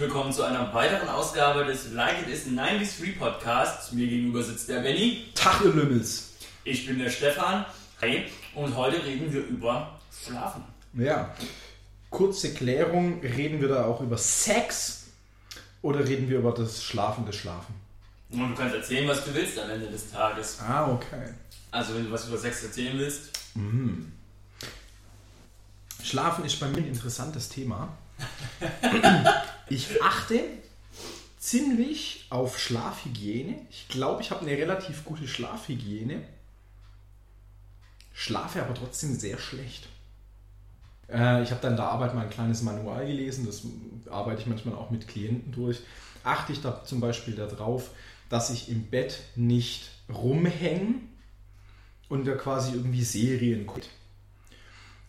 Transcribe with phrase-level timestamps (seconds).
[0.00, 3.92] willkommen zu einer weiteren Ausgabe des Like It Is 93 Podcasts.
[3.92, 5.26] Mir gegenüber sitzt der Benny.
[5.34, 6.32] Tag, ihr Lümmels.
[6.64, 7.66] Ich bin der Stefan.
[8.00, 8.24] Hey.
[8.54, 10.64] Und heute reden wir über Schlafen.
[10.94, 11.34] Ja.
[12.08, 15.08] Kurze Klärung, reden wir da auch über Sex
[15.82, 17.74] oder reden wir über das Schlafen des Schlafen?
[18.30, 20.60] Und du kannst erzählen, was du willst am Ende des Tages.
[20.66, 21.34] Ah, okay.
[21.72, 23.32] Also wenn du was über Sex erzählen willst.
[23.54, 24.12] Mhm.
[26.02, 27.90] Schlafen ist bei mir ein interessantes Thema.
[29.70, 30.40] ich achte
[31.38, 33.56] ziemlich auf Schlafhygiene.
[33.70, 36.22] Ich glaube, ich habe eine relativ gute Schlafhygiene.
[38.12, 39.88] Schlafe aber trotzdem sehr schlecht.
[41.08, 43.62] Äh, ich habe dann in der Arbeit mal ein kleines Manual gelesen, das
[44.10, 45.80] arbeite ich manchmal auch mit Klienten durch.
[46.22, 47.90] Achte ich da zum Beispiel darauf,
[48.28, 50.96] dass ich im Bett nicht rumhänge
[52.08, 53.86] und da quasi irgendwie Serien gucke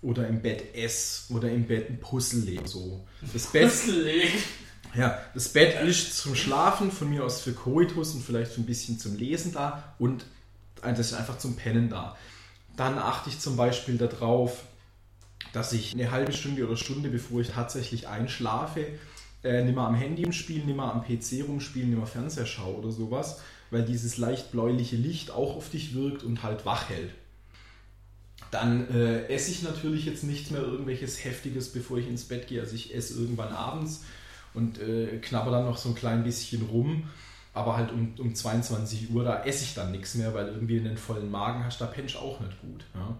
[0.01, 2.67] oder im Bett esse oder im Bett ein Puzzle lege.
[2.67, 3.05] So.
[3.33, 4.37] Das Bett, Puzzle legen?
[4.95, 8.65] Ja, das Bett ist zum Schlafen, von mir aus für Koitus und vielleicht so ein
[8.65, 10.25] bisschen zum Lesen da und
[10.81, 12.17] das ist einfach zum Pennen da.
[12.75, 14.63] Dann achte ich zum Beispiel darauf,
[15.53, 18.87] dass ich eine halbe Stunde oder Stunde, bevor ich tatsächlich einschlafe,
[19.43, 22.77] äh, nicht mehr am Handy rumspielen, nicht mehr am PC rumspielen, nicht mehr Fernseher schaue
[22.77, 27.11] oder sowas, weil dieses leicht bläuliche Licht auch auf dich wirkt und halt wach hält.
[28.51, 32.61] Dann äh, esse ich natürlich jetzt nichts mehr irgendwelches Heftiges, bevor ich ins Bett gehe.
[32.61, 34.03] Also ich esse irgendwann abends
[34.53, 37.09] und äh, knabber dann noch so ein klein bisschen rum.
[37.53, 40.97] Aber halt um, um 22 Uhr, da esse ich dann nichts mehr, weil irgendwie einen
[40.97, 42.85] vollen Magen hast, da pennst auch nicht gut.
[42.93, 43.17] Ja?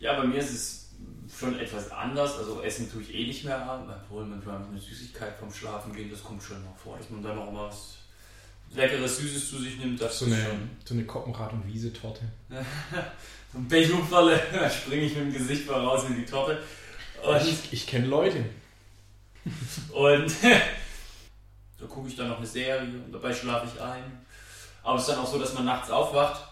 [0.00, 0.88] ja, bei mir ist es
[1.36, 2.38] schon etwas anders.
[2.38, 6.22] Also Essen tue ich eh nicht mehr, obwohl man eine Süßigkeit vom Schlafen gehen, das
[6.22, 7.98] kommt schon noch vor, dass man dann noch was
[8.74, 10.00] leckeres Süßes zu sich nimmt.
[10.00, 10.70] Das so, eine, schon.
[10.84, 12.22] so eine Koppenrad- und Wiese-Torte.
[13.58, 16.58] so ein Pechumfalle, da springe ich mit dem Gesicht mal raus in die Torte.
[17.22, 18.44] Und ich, ich kenne Leute.
[19.92, 20.32] und
[21.78, 24.04] da gucke ich dann noch eine Serie und dabei schlafe ich ein.
[24.82, 26.44] Aber es ist dann auch so, dass man nachts aufwacht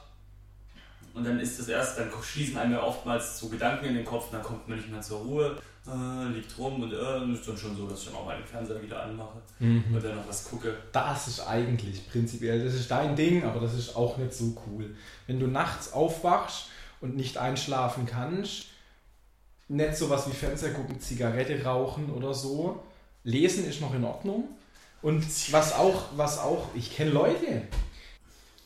[1.14, 4.30] und dann ist das erst, dann schließen einem ja oftmals so Gedanken in den Kopf,
[4.30, 7.74] dann kommt man nicht mehr zur Ruhe, äh, liegt rum und äh, ist dann schon
[7.76, 9.84] so, dass ich dann auch meinen Fernseher wieder anmache mhm.
[9.94, 10.76] und dann noch was gucke.
[10.92, 14.94] Das ist eigentlich prinzipiell, das ist dein Ding, aber das ist auch nicht so cool.
[15.26, 16.66] Wenn du nachts aufwachst
[17.00, 18.66] und nicht einschlafen kannst,
[19.68, 22.82] nicht sowas wie Fernseher gucken, Zigarette rauchen oder so,
[23.24, 24.48] lesen ist noch in Ordnung.
[25.02, 27.62] Und was auch, was auch, ich kenne Leute,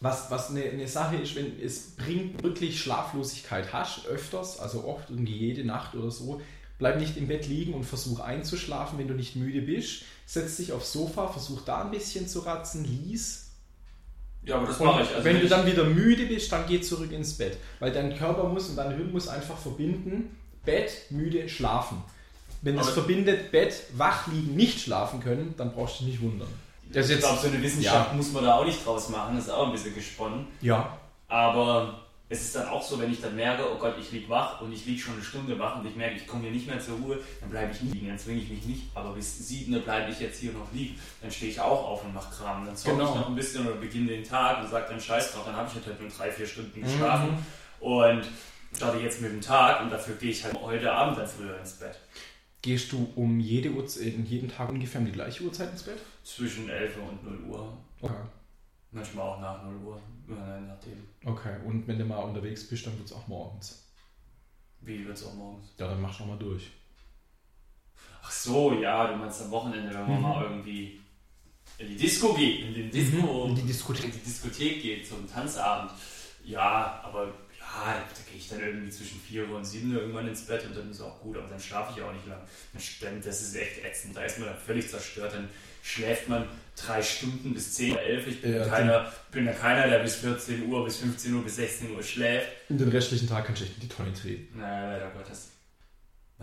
[0.01, 5.11] was, was eine, eine Sache ist, wenn es bringt wirklich Schlaflosigkeit hast, öfters, also oft
[5.11, 6.41] irgendwie jede Nacht oder so,
[6.79, 10.05] bleib nicht im Bett liegen und versuch einzuschlafen, wenn du nicht müde bist.
[10.25, 13.50] Setz dich aufs Sofa, versuch da ein bisschen zu ratzen, lies.
[14.43, 15.09] Ja, aber das mache ich.
[15.11, 17.59] Also wenn, wenn du dann wieder müde bist, dann geh zurück ins Bett.
[17.79, 22.03] Weil dein Körper muss und dein Hirn muss einfach verbinden, Bett, müde, schlafen.
[22.63, 26.49] Wenn es verbindet, Bett, wach liegen, nicht schlafen können, dann brauchst du dich nicht wundern.
[26.93, 28.17] Das ich glaube, so eine Wissenschaft ja.
[28.17, 30.47] muss man da auch nicht draus machen, das ist auch ein bisschen gesponnen.
[30.61, 30.99] Ja.
[31.29, 32.01] Aber
[32.33, 34.73] es ist dann auch so, wenn ich dann merke, oh Gott, ich liege wach und
[34.73, 36.97] ich liege schon eine Stunde wach und ich merke, ich komme hier nicht mehr zur
[36.99, 38.83] Ruhe, dann bleibe ich liegen, dann zwinge ich mich nicht.
[38.95, 40.97] Aber bis sieben bleibe ich jetzt hier noch liegen.
[41.21, 42.65] Dann stehe ich auch auf und mache Kram.
[42.65, 43.11] Dann zocke genau.
[43.11, 45.69] ich noch ein bisschen oder beginne den Tag und sage dann Scheiß drauf, dann habe
[45.69, 47.85] ich halt nur drei, vier Stunden geschlafen mhm.
[47.85, 48.23] und
[48.77, 51.73] starte jetzt mit dem Tag und dafür gehe ich halt heute Abend dann früher ins
[51.73, 51.99] Bett.
[52.63, 55.99] Gehst du um jede Uhrzeit, jeden Tag ungefähr um die gleiche Uhrzeit ins Bett?
[56.23, 57.77] Zwischen 11 und 0 Uhr.
[58.03, 58.15] Okay.
[58.93, 60.35] Manchmal auch nach 0 Uhr, je
[60.67, 61.07] nachdem.
[61.25, 63.87] Okay, und wenn du mal unterwegs bist, dann wird es auch morgens.
[64.81, 65.75] Wie wird es auch morgens?
[65.79, 66.71] Ja, dann mach schon mal durch.
[68.23, 70.23] Ach so, ja, du meinst am Wochenende, wenn man mhm.
[70.23, 71.01] mal irgendwie
[71.79, 73.51] in die Disco geht, in den Disco, mhm.
[73.51, 74.05] in die Diskothek.
[74.07, 75.93] in die Diskothek geht, zum Tanzabend.
[76.45, 77.33] Ja, aber
[77.73, 80.91] ja, da gehe ich dann irgendwie zwischen 4 und 7 irgendwann ins Bett und dann
[80.91, 82.41] ist auch gut, aber dann schlafe ich auch nicht lang.
[83.25, 85.49] Das ist echt ätzend, da ist man dann völlig zerstört, dann
[85.83, 88.27] schläft man drei Stunden bis 10 oder 11.
[88.27, 91.57] Ich bin, ja, keiner, bin ja keiner, der bis 14 Uhr, bis 15 Uhr, bis
[91.57, 92.49] 16 Uhr schläft.
[92.69, 94.59] Und den restlichen Tag kannst du echt in die Tonne treten.
[94.59, 95.51] Naja, leider Gottes.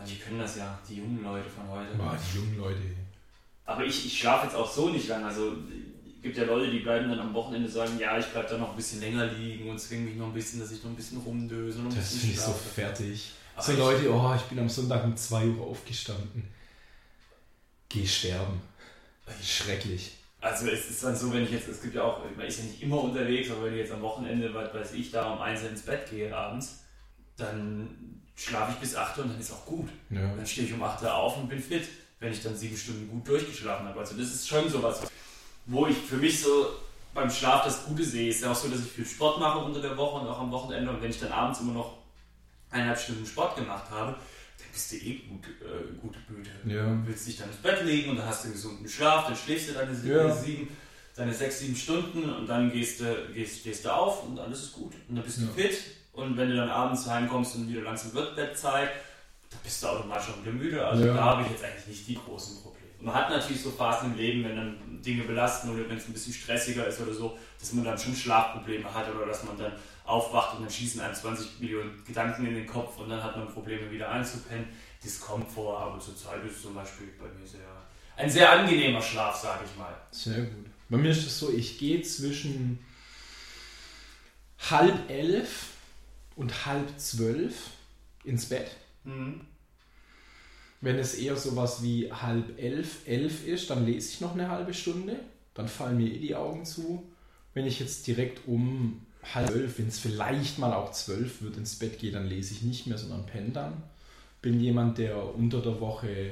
[0.08, 1.90] Die können das ja, die jungen Leute von heute.
[1.98, 2.80] Ja, die jungen Leute.
[3.66, 5.26] Aber ich, ich schlafe jetzt auch so nicht lang.
[5.26, 5.58] Also
[6.22, 8.76] gibt ja Leute, die bleiben dann am Wochenende sagen, ja, ich bleibe da noch ein
[8.76, 11.80] bisschen länger liegen und zwinge mich noch ein bisschen, dass ich noch ein bisschen rumdöse.
[11.80, 13.32] Und das finde ich so fertig.
[13.56, 16.44] Aber so Leute, oh, ich bin am Sonntag um 2 Uhr aufgestanden.
[17.90, 18.62] Geh sterben.
[19.44, 20.12] Schrecklich.
[20.40, 22.66] Also es ist dann so, wenn ich jetzt, es gibt ja auch, man ist ja
[22.66, 25.64] nicht immer unterwegs, aber wenn ich jetzt am Wochenende, was weiß ich, da um 1
[25.64, 26.80] ins Bett gehe abends,
[27.36, 29.90] dann schlafe ich bis 8 Uhr und dann ist auch gut.
[30.10, 30.36] Ja.
[30.36, 31.88] Dann stehe ich um 8 Uhr auf und bin fit,
[32.20, 34.00] wenn ich dann sieben Stunden gut durchgeschlafen habe.
[34.00, 35.02] Also das ist schon sowas,
[35.68, 36.68] wo ich für mich so
[37.14, 38.30] beim Schlaf das Gute sehe.
[38.30, 40.52] Ist ja auch so, dass ich viel Sport mache unter der Woche und auch am
[40.52, 40.90] Wochenende.
[40.92, 41.98] Und wenn ich dann abends immer noch
[42.72, 46.50] eineinhalb Stunden Sport gemacht habe, dann bist du eh gut, äh, gut müde.
[46.66, 46.84] Ja.
[46.86, 49.36] Du willst dich dann ins Bett legen und dann hast du einen gesunden Schlaf, dann
[49.36, 50.34] schläfst du deine Ja.
[50.34, 50.68] sieben,
[51.16, 54.74] deine sechs, sieben Stunden und dann gehst du, gehst, stehst du auf und alles ist
[54.74, 54.94] gut.
[55.10, 55.52] Und dann bist du Ja.
[55.56, 55.78] fit
[56.14, 58.90] und wenn du dann abends heimkommst und wieder langsam wird Bettzeit,
[59.50, 60.86] dann bist du automatisch auch wieder müde.
[60.86, 62.77] Also da habe ich jetzt eigentlich nicht die großen Probleme.
[63.00, 66.14] Man hat natürlich so Phasen im Leben, wenn dann Dinge belasten oder wenn es ein
[66.14, 69.74] bisschen stressiger ist oder so, dass man dann schon Schlafprobleme hat oder dass man dann
[70.06, 73.48] aufwacht und dann schießen einem 20 Millionen Gedanken in den Kopf und dann hat man
[73.48, 74.68] Probleme wieder einzupennen.
[75.04, 77.60] Das kommt vor, aber zurzeit ist es zum Beispiel bei mir sehr
[78.18, 79.96] ein sehr angenehmer Schlaf, sage ich mal.
[80.12, 80.66] Sehr gut.
[80.90, 82.84] Bei mir ist es so, ich gehe zwischen
[84.70, 85.68] halb elf
[86.36, 87.54] und halb zwölf
[88.24, 88.76] ins Bett.
[89.04, 89.42] Mhm.
[90.88, 94.74] Wenn es eher sowas wie halb elf, elf ist, dann lese ich noch eine halbe
[94.74, 95.18] Stunde.
[95.54, 97.04] Dann fallen mir eh die Augen zu.
[97.54, 101.78] Wenn ich jetzt direkt um halb zwölf, wenn es vielleicht mal auch zwölf wird, ins
[101.78, 103.84] Bett gehe, dann lese ich nicht mehr, sondern penne dann.
[104.42, 106.32] Bin jemand, der unter der Woche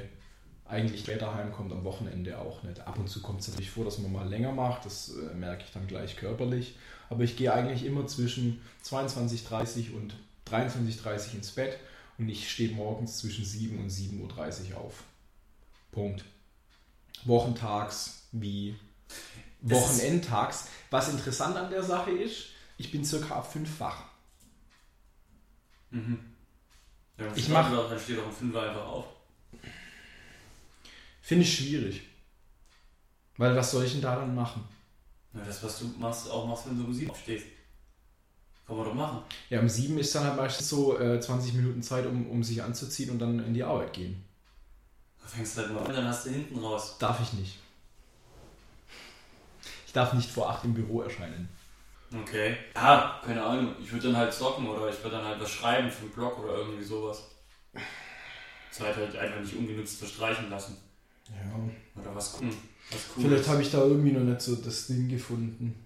[0.64, 2.80] eigentlich später heimkommt, am Wochenende auch nicht.
[2.80, 5.64] Ab und zu kommt es natürlich vor, dass man mal länger macht, das äh, merke
[5.66, 6.76] ich dann gleich körperlich.
[7.10, 10.14] Aber ich gehe eigentlich immer zwischen 22.30 und
[10.46, 11.76] 23.30 ins Bett
[12.18, 15.04] und ich stehe morgens zwischen 7 und 7.30 Uhr auf.
[15.90, 16.24] Punkt.
[17.24, 18.76] Wochentags wie
[19.62, 20.68] Wochenendtags.
[20.90, 22.46] Was interessant an der Sache ist,
[22.78, 24.04] ich bin circa ab 5 wach.
[25.90, 26.18] Mhm.
[27.18, 29.06] Ja, Ich steht mach- doch- Dann steht doch um 5 Uhr einfach auf.
[31.22, 32.02] Finde ich schwierig.
[33.36, 34.66] Weil was soll ich denn da dann machen?
[35.34, 37.46] Ja, das, was du machst, auch machst, wenn du um 7 aufstehst.
[38.66, 39.22] Kann man doch machen.
[39.48, 42.62] Ja, um 7 ist dann halt meistens so äh, 20 Minuten Zeit, um, um sich
[42.62, 44.24] anzuziehen und dann in die Arbeit gehen.
[45.22, 46.96] Da fängst du halt mal an, dann hast du hinten raus.
[46.98, 47.58] Darf ich nicht.
[49.86, 51.48] Ich darf nicht vor 8 im Büro erscheinen.
[52.12, 52.56] Okay.
[52.74, 53.74] Ja, keine Ahnung.
[53.80, 56.38] Ich würde dann halt zocken oder ich würde dann halt was schreiben für einen Blog
[56.38, 57.22] oder irgendwie sowas.
[58.70, 60.76] Zeit halt einfach nicht ungenutzt verstreichen lassen.
[61.28, 62.00] Ja.
[62.00, 62.52] Oder was gucken.
[62.90, 65.85] Was cool Vielleicht habe ich da irgendwie noch nicht so das Ding gefunden.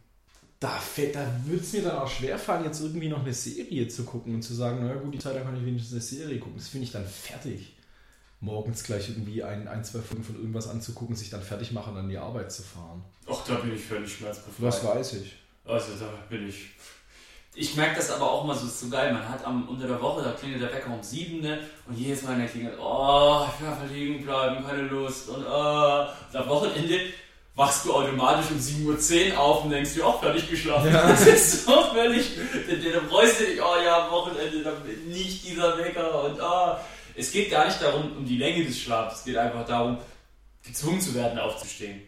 [0.61, 4.05] Da, fällt- da würde es mir dann auch schwerfallen, jetzt irgendwie noch eine Serie zu
[4.05, 6.59] gucken und zu sagen, naja gut, die Zeit, da kann ich wenigstens eine Serie gucken.
[6.59, 7.75] Das finde ich dann fertig.
[8.41, 12.09] Morgens gleich irgendwie ein, ein, zwei Folgen von irgendwas anzugucken, sich dann fertig machen, an
[12.09, 13.03] die Arbeit zu fahren.
[13.27, 14.61] Ach, da bin ich völlig schmerzbefreit.
[14.61, 15.37] Was weiß ich.
[15.65, 16.71] Also da bin ich.
[17.55, 19.13] Ich merke das aber auch mal so, ist so geil.
[19.13, 21.59] Man hat am unter der Woche, da klingelt der Wecker um 7 ne?
[21.87, 25.29] und jedes Mal, wenn der klingelt, oh, ich will einfach liegen bleiben, keine Lust.
[25.29, 26.07] Und, oh.
[26.33, 27.01] und am Wochenende
[27.55, 30.93] wachst du automatisch um 7.10 Uhr auf und denkst dir, oh, fertig geschlafen.
[30.93, 31.09] Ja.
[31.09, 32.31] Das ist so völlig.
[32.69, 34.77] Dann, freust du dich, oh ja, am Wochenende, dann
[35.09, 36.77] nicht dieser Wecker und oh.
[37.17, 39.99] Es geht gar nicht darum, um die Länge des Schlafs, es geht einfach darum,
[40.63, 42.01] gezwungen zu werden, aufzustehen.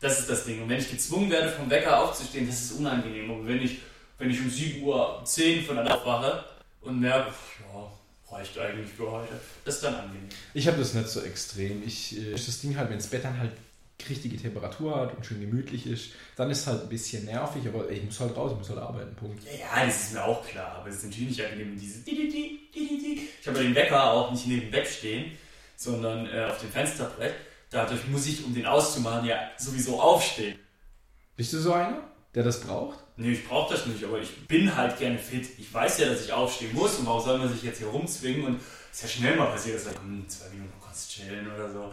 [0.00, 0.62] Das ist das Ding.
[0.62, 3.30] Und wenn ich gezwungen werde, vom Wecker aufzustehen, das ist unangenehm.
[3.30, 3.78] Und wenn ich,
[4.18, 6.44] wenn ich um 7.10 Uhr von der aufwache
[6.80, 10.28] und merke, ja, reicht eigentlich für heute, das ist dann angenehm.
[10.54, 11.86] Ich habe das nicht so extrem.
[11.86, 13.52] Ich, äh, das Ding halt, wenn das Bett dann halt
[14.08, 17.90] richtige Temperatur hat und schön gemütlich ist, dann ist es halt ein bisschen nervig, aber
[17.90, 19.42] ich muss halt raus, ich muss halt arbeiten, Punkt.
[19.44, 22.60] Ja, das ist mir auch klar, aber es ist natürlich nicht angenehm, dieses Di-di-di.
[23.40, 25.32] Ich habe ja den Wecker auch nicht neben dem Bett stehen,
[25.76, 27.34] sondern äh, auf dem Fensterbrett.
[27.70, 30.58] Dadurch muss ich, um den auszumachen, ja sowieso aufstehen.
[31.36, 32.02] Bist du so einer,
[32.34, 32.98] der das braucht?
[33.16, 35.46] Nee, ich brauche das nicht, aber ich bin halt gerne fit.
[35.58, 38.44] Ich weiß ja, dass ich aufstehen muss und warum soll man sich jetzt hier rumzwingen
[38.44, 41.70] und es ist ja schnell mal passiert, dass ich hm, zwei Minuten kurz chillen oder
[41.70, 41.92] so.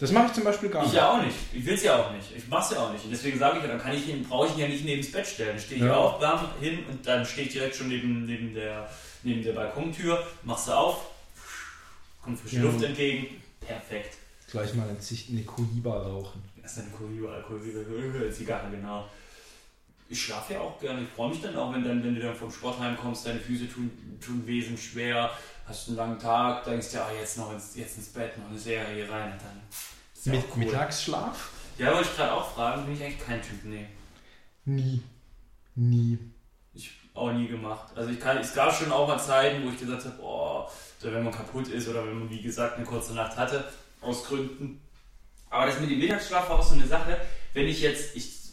[0.00, 0.96] Das mache ich zum Beispiel gar Ich nicht.
[0.96, 1.36] ja auch nicht.
[1.52, 2.26] Ich will es ja auch nicht.
[2.34, 3.04] Ich mach's ja auch nicht.
[3.04, 5.02] Und deswegen sage ich ja, dann kann ich ihn, brauche ich ihn ja nicht neben
[5.02, 5.58] das Bett stellen.
[5.60, 5.94] Stehe ich Ja.
[5.94, 8.88] auf, bam, hin und dann stehe ich direkt schon neben, neben, der,
[9.22, 11.06] neben der Balkontür, machst du auf,
[12.22, 12.62] kommt frische Ja.
[12.62, 13.42] Luft entgegen.
[13.60, 14.16] Perfekt.
[14.50, 16.42] Gleich mal eine, Cohiba rauchen.
[16.62, 19.06] Das ist eine Cohiba, Alkohol, Zigarre, genau.
[20.08, 21.02] Ich schlafe ja auch gerne.
[21.02, 23.68] Ich freue mich dann auch, wenn, dann, wenn du dann vom Sport heimkommst, deine Füße
[23.70, 23.90] tun,
[24.20, 25.30] tun wesentlich schwer,
[25.70, 28.58] hast einen langen Tag, denkst dir, ah, jetzt noch ins, jetzt ins Bett, noch eine
[28.58, 29.62] Serie rein und dann.
[30.24, 30.64] Ja Mit cool.
[30.64, 31.50] Mittagsschlaf?
[31.78, 33.86] Ja, wollte ich gerade auch fragen, bin ich eigentlich kein Typ, nee.
[34.66, 35.02] Nie.
[35.74, 36.18] Nie.
[36.74, 37.96] Ich auch nie gemacht.
[37.96, 40.68] Also ich kann, es gab schon auch mal Zeiten, wo ich gesagt habe, oh,
[41.02, 43.64] oder wenn man kaputt ist oder wenn man, wie gesagt, eine kurze Nacht hatte,
[44.02, 44.82] aus Gründen.
[45.48, 47.18] Aber das mit dem Mittagsschlaf war auch so eine Sache,
[47.54, 48.50] wenn ich jetzt, ich,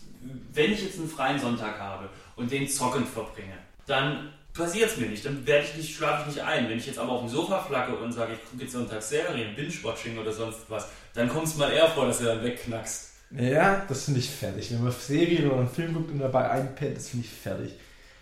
[0.54, 5.08] wenn ich jetzt einen freien Sonntag habe und den zockend verbringe, dann passiert es mir
[5.08, 6.68] nicht, dann werde ich nicht, schlafe ich nicht ein.
[6.70, 9.56] Wenn ich jetzt aber auf dem Sofa flacke und sage, ich gucke jetzt sonntags Serien,
[9.56, 13.12] Binge-Watching oder sonst was, dann kommt es mal eher vor, dass du dann wegknackst.
[13.32, 14.72] Ja, das finde ich fertig.
[14.72, 17.74] Wenn man Serien oder einen Film guckt und dabei einpennt, das finde ich fertig.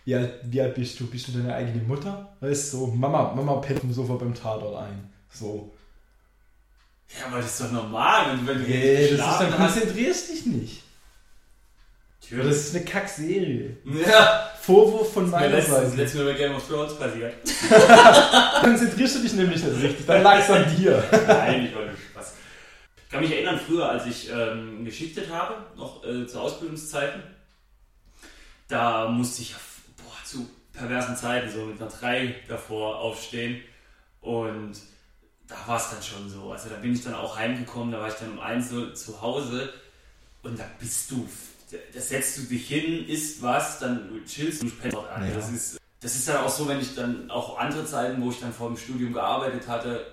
[0.03, 1.07] Wie alt, wie alt bist du?
[1.07, 2.35] Bist du deine eigene Mutter?
[2.39, 5.09] Weißt du, so, Mama, Mama pennt im Sofa beim Tatort ein.
[5.31, 5.71] So.
[7.19, 9.73] Ja, aber das ist doch normal, wenn, du- wenn du Hey, das ist, dann hast.
[9.75, 10.81] konzentrierst dich nicht.
[12.31, 13.77] Aber das ist eine Kackserie.
[13.85, 15.95] Ja, Vorwurf von meiner Seite.
[15.95, 17.35] letztens bei Game of Thrones passiert.
[18.61, 21.03] Konzentrierst du dich nämlich nicht richtig, dann lag es an dir.
[21.27, 22.33] Nein, ich wollte Spaß.
[23.03, 27.21] Ich kann mich erinnern, früher, als ich ähm, geschichtet habe, noch äh, zu Ausbildungszeiten,
[28.67, 29.55] da musste ich
[29.97, 33.61] boah, zu perversen Zeiten, so mit einer 3 davor aufstehen.
[34.21, 34.73] Und
[35.47, 36.51] da war es dann schon so.
[36.51, 39.21] Also da bin ich dann auch heimgekommen, da war ich dann um 1 so zu
[39.21, 39.71] Hause
[40.43, 41.27] und da bist du,
[41.71, 45.27] da setzt du dich hin, isst was, dann chillst du dort an.
[45.27, 45.35] Ja.
[45.35, 48.39] Das, ist, das ist dann auch so, wenn ich dann auch andere Zeiten, wo ich
[48.39, 50.05] dann vor dem Studium gearbeitet hatte,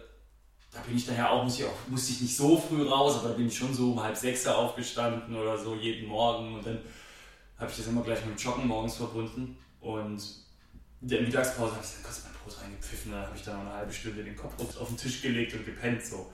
[0.73, 3.31] da bin ich daher auch, musste ich, auch, musste ich nicht so früh raus, aber
[3.31, 6.79] da bin ich schon so um halb sechs aufgestanden oder so jeden Morgen und dann
[7.59, 10.23] habe ich das immer gleich mit dem Joggen morgens verbunden und
[11.03, 13.67] in der Mittagspause habe ich dann kurz mein Brot reingepfiffen, dann habe ich dann noch
[13.67, 16.33] eine halbe Stunde den Kopf auf, auf den Tisch gelegt und gepennt so.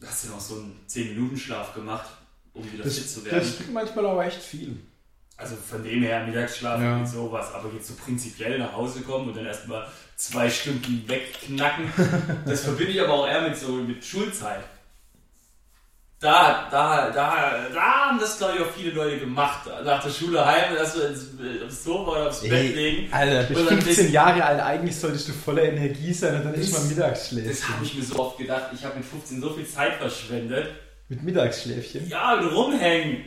[0.00, 2.08] Da hast du noch so einen 10-Minuten-Schlaf gemacht,
[2.54, 3.38] um wieder fit Das, zu werden.
[3.40, 4.76] das stimmt manchmal aber echt viel.
[5.36, 6.96] Also von dem her Mittagsschlaf Ja.
[6.96, 11.92] und sowas, aber jetzt so prinzipiell nach Hause kommen und dann erstmal zwei Stunden wegknacken,
[12.46, 14.60] das verbinde ich aber auch eher mit so mit Schulzeit.
[16.20, 19.68] Da, da, da, da haben das glaube ich auch viele Leute gemacht.
[19.84, 21.26] Nach der Schule heim, dass wir ins,
[21.66, 23.12] aufs Sofa oder aufs Bett legen.
[23.12, 26.44] Alter, bist Und dann 15 bist- Jahre alt, eigentlich solltest du voller Energie sein und
[26.44, 27.50] dann ist man Mittagsschläfchen.
[27.50, 28.70] Das habe ich mir so oft gedacht.
[28.72, 30.68] Ich habe mit 15 so viel Zeit verschwendet.
[31.08, 32.08] Mit Mittagsschläfchen.
[32.08, 33.24] Ja, und rumhängen.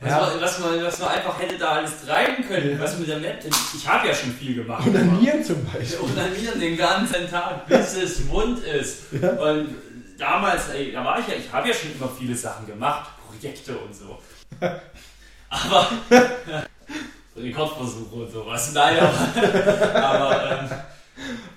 [0.00, 0.20] Was, Ja.
[0.20, 2.80] man, was, man, was man einfach hätte da alles treiben können.
[2.80, 3.44] Was mit der Net
[3.76, 4.86] Ich habe ja schon viel gemacht.
[4.86, 5.98] Und an Nieren zum Beispiel.
[6.00, 9.12] Und wieder den ganzen Tag, bis es wund ist.
[9.12, 9.74] Und
[10.18, 13.76] damals, ey, da war ich ja, ich habe ja schon immer viele Sachen gemacht, Projekte
[13.78, 14.18] und so.
[15.50, 15.88] Aber
[17.36, 18.72] Rekordversuche und sowas.
[18.74, 20.68] Nein, aber, aber ähm,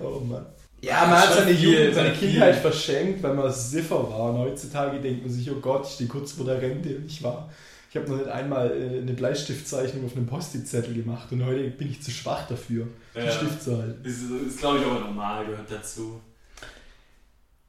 [0.00, 0.46] Oh Mann.
[0.84, 2.12] Ja, man hat seine Jugend, seine.
[2.12, 4.30] Kindheit verschenkt, weil man Siffer war.
[4.32, 7.22] Und heutzutage denkt man sich, oh Gott, ich stehe kurz vor der Rente und ich
[7.22, 7.50] war.
[7.90, 11.90] Ich habe noch nicht einmal äh, eine Bleistiftzeichnung auf einem Post-it-Zettel gemacht und heute bin
[11.90, 13.30] ich zu schwach dafür, den Ja.
[13.30, 14.04] Stift zu halten.
[14.04, 16.20] ist, ist glaube ich aber normal, gehört dazu.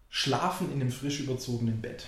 [0.09, 2.05] Schlafen in einem frisch überzogenen Bett.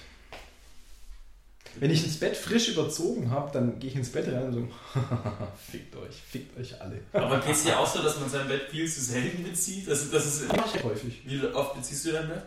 [1.79, 4.67] Wenn ich ins Bett frisch überzogen habe, dann gehe ich ins Bett rein und so,
[5.72, 7.01] fickt euch, fickt euch alle.
[7.13, 9.88] Aber geht es dir auch so, dass man sein Bett viel zu selten bezieht?
[9.88, 11.22] Das, das ist, ich häufig.
[11.25, 12.43] wie oft beziehst du dein Bett?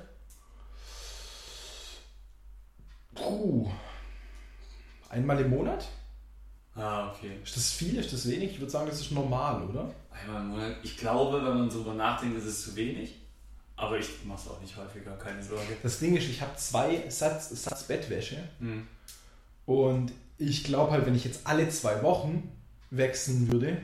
[3.15, 3.71] Puh.
[5.09, 5.87] Einmal im Monat?
[6.75, 7.39] Ah, okay.
[7.43, 7.99] Ist das viel?
[7.99, 8.53] Ist das wenig?
[8.53, 9.93] Ich würde sagen, das ist normal, oder?
[10.11, 10.77] Einmal im Monat.
[10.83, 13.17] Ich glaube, wenn man so drüber nachdenkt, ist es zu wenig.
[13.77, 15.77] Aber ich mache es auch nicht häufiger, keine Sorge.
[15.83, 18.87] Das Ding ist, ich habe zwei Satz, Satz Bettwäsche Hm.
[19.71, 22.51] Und ich glaube halt, wenn ich jetzt alle zwei Wochen
[22.91, 23.81] wechseln würde,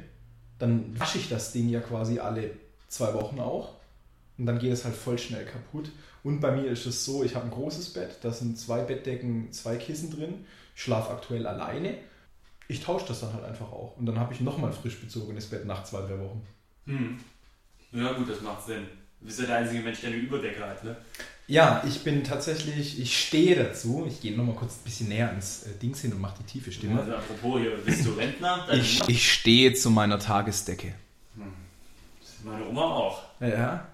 [0.58, 2.50] dann wasche ich das Ding ja quasi alle
[2.88, 3.76] zwei Wochen auch
[4.36, 5.92] und dann geht es halt voll schnell kaputt.
[6.24, 9.52] Und bei mir ist es so, ich habe ein großes Bett, da sind zwei Bettdecken,
[9.52, 11.98] zwei Kissen drin, schlafe aktuell alleine.
[12.66, 15.66] Ich tausche das dann halt einfach auch und dann habe ich nochmal frisch bezogenes Bett
[15.66, 16.44] nach zwei, drei Wochen.
[16.86, 17.20] Hm.
[17.92, 18.88] Ja, gut, das macht Sinn.
[19.20, 20.96] Du bist ja der einzige Mensch, der eine Überdecke hat, ne?
[21.48, 24.04] Ja, ich bin tatsächlich, ich stehe dazu.
[24.08, 26.72] Ich gehe nochmal kurz ein bisschen näher ans äh, Dings hin und mache die tiefe
[26.72, 27.00] Stimme.
[27.00, 28.66] Also, apropos, hier, bist du Rentner?
[28.72, 30.94] Ich, ich stehe zu meiner Tagesdecke.
[32.44, 33.22] Meine Oma auch.
[33.40, 33.86] Ja.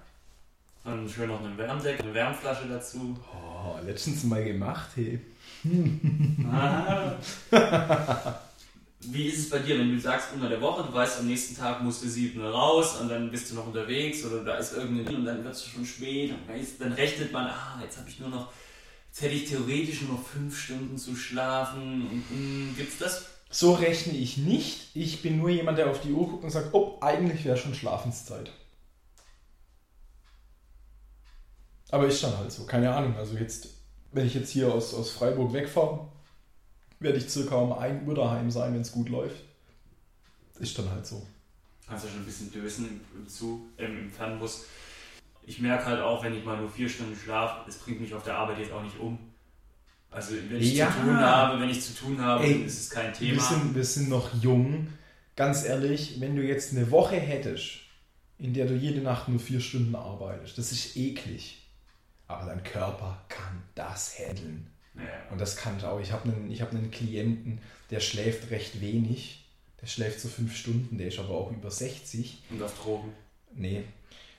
[0.83, 3.17] Dann schön noch eine Wärmdecke, eine Wärmflasche dazu.
[3.33, 5.19] Oh, letztens mal gemacht, hey.
[6.51, 7.13] Ah.
[9.11, 11.57] Wie ist es bei dir, wenn du sagst unter der Woche, du weißt, am nächsten
[11.57, 15.15] Tag musst du sieben raus und dann bist du noch unterwegs oder da ist irgendein
[15.15, 16.39] und dann wird es schon spät und
[16.79, 18.51] dann rechnet man, ah, jetzt habe ich nur noch,
[19.07, 23.25] jetzt hätte ich theoretisch nur noch fünf Stunden zu schlafen und hm, gibt's das?
[23.49, 24.95] So rechne ich nicht.
[24.95, 27.75] Ich bin nur jemand, der auf die Uhr guckt und sagt, oh, eigentlich wäre schon
[27.75, 28.51] Schlafenszeit.
[31.91, 33.15] Aber ist dann halt so, keine Ahnung.
[33.15, 33.67] Also jetzt,
[34.11, 36.07] wenn ich jetzt hier aus, aus Freiburg wegfahre,
[37.03, 39.35] werde ich circa um 1 Uhr daheim sein, wenn es gut läuft.
[40.59, 41.25] Ist dann halt so.
[41.87, 44.65] Kannst ja schon ein bisschen dösen im, Zug, im Fernbus.
[45.45, 48.23] Ich merke halt auch, wenn ich mal nur vier Stunden schlafe, das bringt mich auf
[48.23, 49.19] der Arbeit jetzt auch nicht um.
[50.09, 50.91] Also wenn ich Ja.
[50.91, 53.41] zu tun habe, wenn ich zu tun habe, Ey, ist es kein Wir Thema.
[53.41, 54.87] sind, wir sind noch jung.
[55.35, 57.79] Ganz ehrlich, wenn du jetzt eine Woche hättest,
[58.37, 61.67] in der du jede Nacht nur vier Stunden arbeitest, das ist eklig.
[62.27, 64.67] Aber dein Körper kann das handeln.
[65.31, 65.99] Und das kann ich auch.
[65.99, 67.59] Ich habe einen, ich hab einen Klienten,
[67.89, 69.45] der schläft recht wenig.
[69.81, 72.43] Der schläft so fünf Stunden, der ist aber auch über 60.
[72.51, 73.11] Und auf Drogen.
[73.55, 73.83] Nee.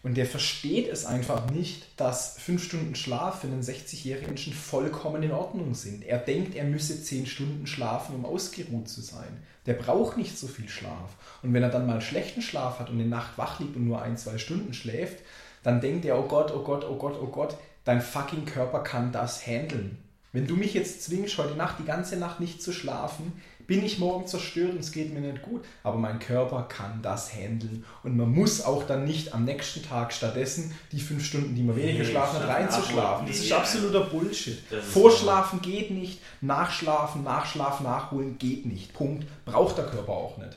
[0.05, 5.23] Und der versteht es einfach nicht, dass fünf Stunden Schlaf für einen 60-jährigen Menschen vollkommen
[5.23, 6.05] in Ordnung sind.
[6.05, 9.43] Er denkt, er müsse zehn Stunden schlafen, um ausgeruht zu sein.
[9.65, 11.17] Der braucht nicht so viel Schlaf.
[11.43, 14.03] Und wenn er dann mal schlechten Schlaf hat und eine Nacht wach liegt und nur
[14.03, 15.25] ein, zwei Stunden schläft,
[15.63, 19.11] dann denkt er, oh Gott, oh Gott, oh Gott, oh Gott, dein fucking Körper kann
[19.11, 20.04] das handeln.
[20.35, 24.01] Wenn du mich jetzt zwingst, heute Nacht die ganze Nacht nicht zu schlafen, bin ich
[24.01, 25.65] morgen zerstört und es geht mir nicht gut.
[25.85, 27.85] Aber mein Körper kann das handeln.
[28.03, 31.77] Und man muss auch dann nicht am nächsten Tag stattdessen die fünf Stunden, die man
[31.77, 33.27] weniger Nee, geschlafen hat, schlafen reinzuschlafen.
[33.29, 34.59] Das ist absoluter Bullshit.
[34.83, 38.93] Vorschlafen geht nicht, nachschlafen, Nachschlaf, nachholen geht nicht.
[38.93, 39.25] Punkt.
[39.45, 40.57] Braucht der Körper auch nicht.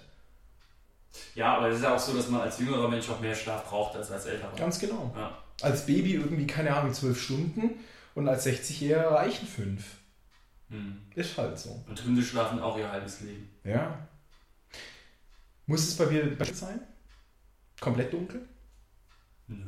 [1.36, 3.69] Ja, aber es ist ja auch so, dass man als jüngerer Mensch auch mehr Schlaf
[3.69, 4.55] braucht als als älterer.
[4.57, 5.13] Ganz genau.
[5.15, 5.38] Ja.
[5.62, 7.75] Als Baby irgendwie, keine Ahnung, zwölf Stunden
[8.18, 9.98] und als 60-Jähriger reichen fünf.
[10.70, 10.98] Hm.
[11.14, 11.84] Ist halt so.
[11.88, 13.48] Und Hunde schlafen auch ihr halbes Leben.
[13.64, 14.08] Ja.
[15.68, 16.80] Muss es bei dir dunkel sein?
[17.80, 18.42] Komplett dunkel?
[19.46, 19.64] Nö.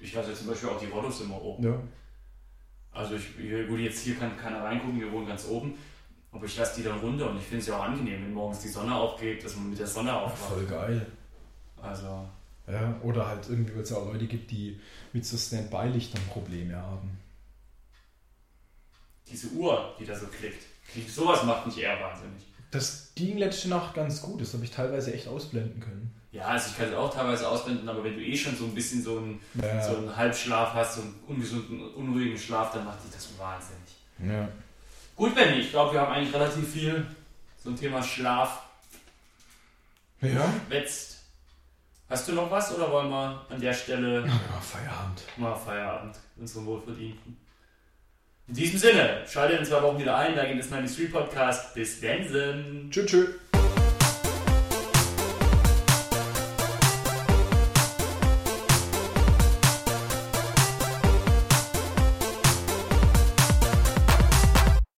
[0.00, 1.62] Ich lasse jetzt zum Beispiel auch die Rollos immer oben.
[1.62, 1.80] Ja.
[2.90, 3.36] Also ich,
[3.68, 5.78] gut, jetzt hier kann keiner reingucken, wir wohnen ganz oben.
[6.32, 8.62] Aber ich lasse die dann runter und ich finde es ja auch angenehm, wenn morgens
[8.62, 10.54] die Sonne aufgeht, dass man mit der Sonne aufwacht.
[10.54, 11.06] Voll geil.
[11.80, 12.28] Also,
[12.66, 14.80] Ja, oder halt irgendwie, weil es ja auch Leute gibt, die
[15.12, 17.21] mit so Standby-Lichtern Probleme haben.
[19.32, 20.62] Diese Uhr, die da so klickt,
[20.94, 22.42] die, sowas macht mich eher wahnsinnig.
[22.70, 26.14] Das ging letzte Nacht ganz gut, das habe ich teilweise echt ausblenden können.
[26.32, 28.74] Ja, also ich kann es auch teilweise ausblenden, aber wenn du eh schon so ein
[28.74, 29.82] bisschen so einen, Ja.
[29.82, 33.90] so einen Halbschlaf hast, so einen ungesunden, unruhigen Schlaf, dann macht dich das wahnsinnig.
[34.34, 34.48] Ja.
[35.14, 37.06] Gut, Benny, ich glaube, wir haben eigentlich relativ viel
[37.62, 38.62] zum Thema Schlaf
[40.22, 40.52] Ja?
[40.68, 41.18] wetzt.
[42.08, 45.22] Hast du noch was oder wollen wir an der Stelle Ja, Feierabend.
[45.36, 47.36] mal Feierabend, unseren Wohlverdienten?
[48.48, 51.74] In diesem Sinne, schaltet in zwei Wochen wieder ein, da geht es 93 Podcast.
[51.74, 52.88] Bis dann.
[52.90, 53.28] Tschüss, tschüss.